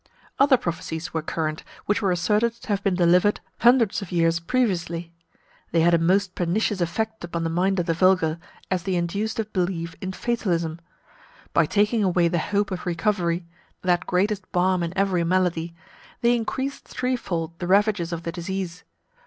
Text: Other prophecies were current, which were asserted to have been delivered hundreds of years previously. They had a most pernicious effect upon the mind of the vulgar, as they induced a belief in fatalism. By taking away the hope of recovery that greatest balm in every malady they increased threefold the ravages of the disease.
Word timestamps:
Other 0.39 0.57
prophecies 0.57 1.13
were 1.13 1.21
current, 1.21 1.63
which 1.85 2.01
were 2.01 2.11
asserted 2.11 2.55
to 2.55 2.69
have 2.69 2.81
been 2.81 2.95
delivered 2.95 3.39
hundreds 3.59 4.01
of 4.01 4.11
years 4.11 4.39
previously. 4.39 5.13
They 5.71 5.81
had 5.81 5.93
a 5.93 5.99
most 5.99 6.33
pernicious 6.33 6.81
effect 6.81 7.23
upon 7.23 7.43
the 7.43 7.51
mind 7.51 7.79
of 7.79 7.85
the 7.85 7.93
vulgar, 7.93 8.39
as 8.71 8.81
they 8.81 8.95
induced 8.95 9.37
a 9.37 9.45
belief 9.45 9.93
in 10.01 10.11
fatalism. 10.11 10.79
By 11.53 11.67
taking 11.67 12.03
away 12.03 12.29
the 12.29 12.39
hope 12.39 12.71
of 12.71 12.87
recovery 12.87 13.45
that 13.83 14.07
greatest 14.07 14.51
balm 14.51 14.81
in 14.81 14.91
every 14.97 15.23
malady 15.23 15.75
they 16.21 16.35
increased 16.35 16.87
threefold 16.87 17.59
the 17.59 17.67
ravages 17.67 18.11
of 18.11 18.23
the 18.23 18.31
disease. 18.31 18.83